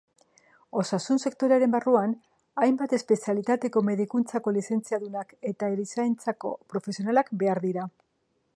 Osasun-sektorearen 0.83 1.75
barruan, 1.75 2.15
hainbat 2.63 2.95
espezialitatetako 2.99 3.83
medikuntzako 3.91 4.55
lizentziadunak 4.57 5.35
eta 5.53 5.71
erizaintzako 5.77 6.55
profesionalak 6.75 7.31
behar 7.45 7.63
dira. 7.71 7.89